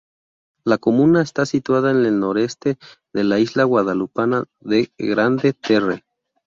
La 0.63 0.79
comuna 0.79 1.21
está 1.21 1.45
situada 1.45 1.91
en 1.91 2.03
el 2.07 2.19
noroeste 2.19 2.79
de 3.13 3.23
la 3.23 3.37
isla 3.37 3.65
guadalupana 3.65 4.45
de 4.59 4.91
Grande-Terre. 4.97 6.05